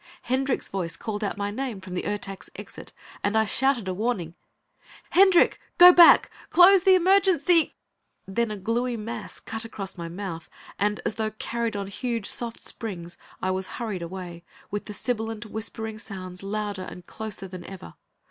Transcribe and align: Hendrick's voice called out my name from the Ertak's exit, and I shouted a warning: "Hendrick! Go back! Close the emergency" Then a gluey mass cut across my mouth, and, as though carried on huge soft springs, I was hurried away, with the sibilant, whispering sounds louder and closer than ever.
Hendrick's 0.23 0.67
voice 0.67 0.95
called 0.97 1.23
out 1.23 1.37
my 1.37 1.51
name 1.51 1.79
from 1.79 1.93
the 1.93 2.07
Ertak's 2.07 2.49
exit, 2.55 2.91
and 3.23 3.37
I 3.37 3.45
shouted 3.45 3.87
a 3.87 3.93
warning: 3.93 4.33
"Hendrick! 5.11 5.61
Go 5.77 5.93
back! 5.93 6.31
Close 6.49 6.81
the 6.81 6.95
emergency" 6.95 7.75
Then 8.27 8.49
a 8.49 8.57
gluey 8.57 8.97
mass 8.97 9.39
cut 9.39 9.63
across 9.63 9.99
my 9.99 10.09
mouth, 10.09 10.49
and, 10.79 10.99
as 11.05 11.13
though 11.21 11.29
carried 11.29 11.75
on 11.75 11.85
huge 11.85 12.25
soft 12.25 12.61
springs, 12.61 13.15
I 13.43 13.51
was 13.51 13.67
hurried 13.77 14.01
away, 14.01 14.43
with 14.71 14.85
the 14.85 14.93
sibilant, 14.93 15.45
whispering 15.45 15.99
sounds 15.99 16.41
louder 16.41 16.81
and 16.89 17.05
closer 17.05 17.47
than 17.47 17.63
ever. 17.65 17.93